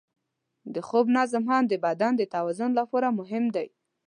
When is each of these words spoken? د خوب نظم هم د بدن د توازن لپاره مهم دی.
د 0.73 0.75
خوب 0.87 1.05
نظم 1.17 1.43
هم 1.51 1.63
د 1.67 1.73
بدن 1.85 2.11
د 2.17 2.23
توازن 2.33 2.71
لپاره 2.79 3.15
مهم 3.19 3.45
دی. 3.55 3.67